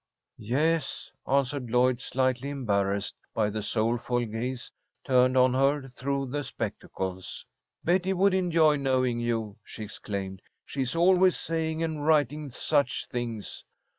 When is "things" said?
13.11-13.63